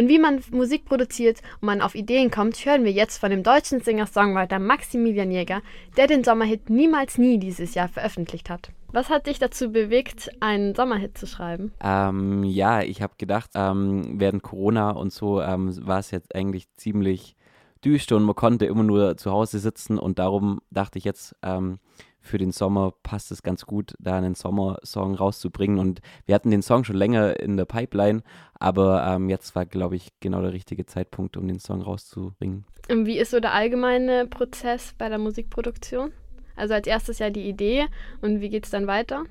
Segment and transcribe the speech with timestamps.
[0.00, 3.42] Und wie man Musik produziert und man auf Ideen kommt, hören wir jetzt von dem
[3.42, 5.60] deutschen Singer-Songwriter Maximilian Jäger,
[5.98, 8.70] der den Sommerhit Niemals Nie dieses Jahr veröffentlicht hat.
[8.92, 11.74] Was hat dich dazu bewegt, einen Sommerhit zu schreiben?
[11.82, 16.74] Ähm, ja, ich habe gedacht, ähm, während Corona und so ähm, war es jetzt eigentlich
[16.76, 17.36] ziemlich
[17.84, 21.78] düster und man konnte immer nur zu Hause sitzen und darum dachte ich jetzt, ähm,
[22.20, 25.78] für den Sommer passt es ganz gut, da einen Sommersong rauszubringen.
[25.78, 28.22] Und wir hatten den Song schon länger in der Pipeline,
[28.54, 32.64] aber ähm, jetzt war, glaube ich, genau der richtige Zeitpunkt, um den Song rauszubringen.
[32.90, 36.12] Und wie ist so der allgemeine Prozess bei der Musikproduktion?
[36.56, 37.86] Also als erstes ja die Idee
[38.20, 39.24] und wie geht es dann weiter?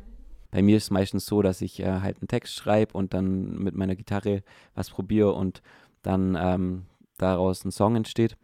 [0.52, 3.60] Bei mir ist es meistens so, dass ich äh, halt einen Text schreibe und dann
[3.60, 4.42] mit meiner Gitarre
[4.74, 5.62] was probiere und
[6.02, 6.86] dann ähm,
[7.18, 8.36] daraus ein Song entsteht.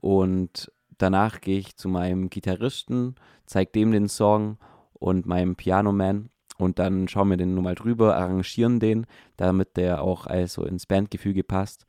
[0.00, 3.14] Und danach gehe ich zu meinem Gitarristen,
[3.46, 4.58] zeige dem den Song
[4.92, 9.06] und meinem Pianoman und dann schauen wir den nur mal drüber, arrangieren den,
[9.36, 11.86] damit der auch also ins Bandgefüge passt.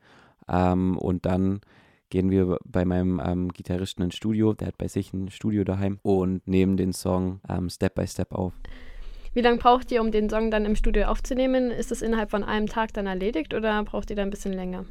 [0.48, 1.60] Ähm, und dann
[2.08, 5.98] gehen wir bei meinem ähm, Gitarristen ins Studio, der hat bei sich ein Studio daheim
[6.02, 8.52] und nehmen den Song ähm, Step by Step auf.
[9.32, 11.70] Wie lange braucht ihr, um den Song dann im Studio aufzunehmen?
[11.70, 14.86] Ist das innerhalb von einem Tag dann erledigt oder braucht ihr da ein bisschen länger?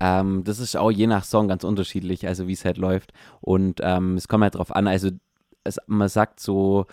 [0.00, 3.12] Ähm, das ist auch je nach Song ganz unterschiedlich, also wie es halt läuft.
[3.40, 5.10] Und ähm, es kommt halt drauf an, also
[5.64, 6.86] es, man sagt so,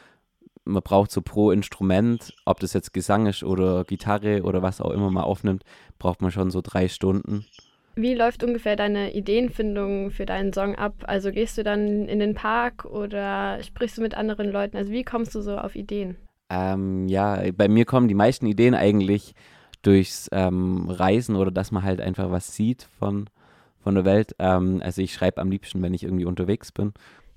[0.64, 4.92] man braucht so pro Instrument, ob das jetzt Gesang ist oder Gitarre oder was auch
[4.92, 5.64] immer man aufnimmt,
[5.98, 7.46] braucht man schon so drei Stunden.
[7.96, 10.94] Wie läuft ungefähr deine Ideenfindung für deinen Song ab?
[11.08, 14.78] Also gehst du dann in den Park oder sprichst du mit anderen Leuten?
[14.78, 16.16] Also wie kommst du so auf Ideen?
[16.50, 19.34] Ähm, ja, bei mir kommen die meisten Ideen eigentlich
[19.82, 23.30] durchs ähm, Reisen oder dass man halt einfach was sieht von,
[23.80, 24.36] von der Welt.
[24.40, 26.94] Ähm, also ich schreibe am liebsten, wenn ich irgendwie unterwegs bin.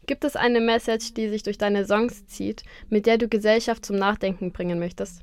[0.06, 3.96] Gibt es eine Message, die sich durch deine Songs zieht, mit der du Gesellschaft zum
[3.96, 5.22] Nachdenken bringen möchtest?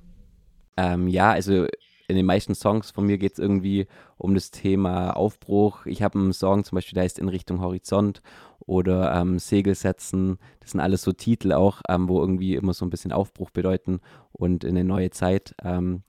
[0.78, 1.68] Ähm, ja, also
[2.08, 5.86] in den meisten Songs von mir geht es irgendwie um das Thema Aufbruch.
[5.86, 8.22] Ich habe einen Song zum Beispiel, der heißt In Richtung Horizont
[8.60, 10.38] oder ähm, Segel setzen.
[10.60, 14.02] Das sind alles so Titel auch, ähm, wo irgendwie immer so ein bisschen Aufbruch bedeuten
[14.32, 15.56] und in eine neue Zeit.
[15.64, 16.04] Ähm,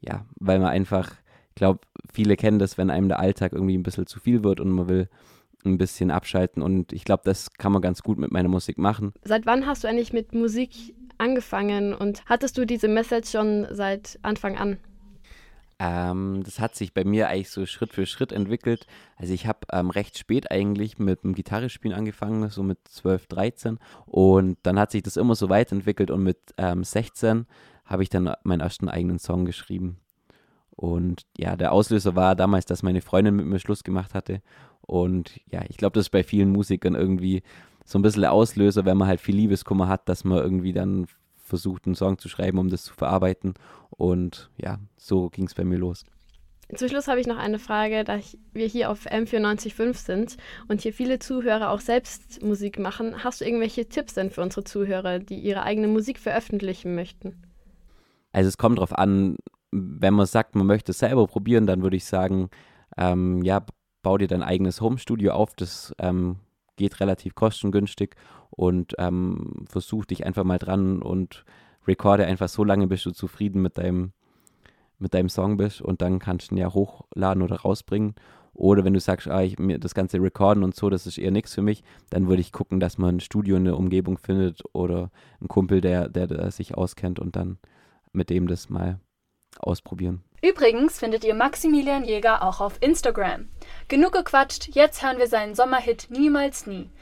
[0.00, 1.10] ja, weil man einfach,
[1.50, 1.80] ich glaube,
[2.12, 4.88] viele kennen das, wenn einem der Alltag irgendwie ein bisschen zu viel wird und man
[4.88, 5.08] will
[5.64, 6.62] ein bisschen abschalten.
[6.62, 9.12] Und ich glaube, das kann man ganz gut mit meiner Musik machen.
[9.22, 14.18] Seit wann hast du eigentlich mit Musik angefangen und hattest du diese Message schon seit
[14.22, 14.78] Anfang an?
[15.78, 18.86] Ähm, das hat sich bei mir eigentlich so Schritt für Schritt entwickelt.
[19.16, 23.78] Also ich habe ähm, recht spät eigentlich mit dem Gitarrespielen angefangen, so mit 12, 13.
[24.04, 27.46] Und dann hat sich das immer so weiterentwickelt und mit ähm, 16
[27.90, 29.98] habe ich dann meinen ersten eigenen Song geschrieben.
[30.70, 34.40] Und ja, der Auslöser war damals, dass meine Freundin mit mir Schluss gemacht hatte.
[34.80, 37.42] Und ja, ich glaube, das ist bei vielen Musikern irgendwie
[37.84, 41.06] so ein bisschen der Auslöser, wenn man halt viel Liebeskummer hat, dass man irgendwie dann
[41.36, 43.54] versucht, einen Song zu schreiben, um das zu verarbeiten.
[43.90, 46.04] Und ja, so ging es bei mir los.
[46.76, 48.20] Zum Schluss habe ich noch eine Frage, da
[48.52, 50.36] wir hier auf M945 sind
[50.68, 53.24] und hier viele Zuhörer auch selbst Musik machen.
[53.24, 57.49] Hast du irgendwelche Tipps denn für unsere Zuhörer, die ihre eigene Musik veröffentlichen möchten?
[58.32, 59.36] Also es kommt darauf an,
[59.72, 62.50] wenn man sagt, man möchte es selber probieren, dann würde ich sagen,
[62.96, 63.64] ähm, ja,
[64.02, 65.54] bau dir dein eigenes Home-Studio auf.
[65.54, 66.36] Das ähm,
[66.76, 68.16] geht relativ kostengünstig
[68.50, 71.44] und ähm, versuch dich einfach mal dran und
[71.86, 74.12] recorde einfach so lange, bis du zufrieden mit deinem,
[74.98, 78.14] mit deinem Song bist und dann kannst du ihn ja hochladen oder rausbringen.
[78.52, 81.30] Oder wenn du sagst, ah, ich, mir das ganze Recorden und so, das ist eher
[81.30, 84.62] nichts für mich, dann würde ich gucken, dass man ein Studio in der Umgebung findet
[84.72, 85.10] oder
[85.40, 87.58] einen Kumpel, der, der, der sich auskennt und dann
[88.12, 89.00] mit dem das mal
[89.58, 90.22] ausprobieren.
[90.42, 93.48] Übrigens findet ihr Maximilian Jäger auch auf Instagram.
[93.88, 96.90] Genug gequatscht, jetzt hören wir seinen Sommerhit Niemals Nie.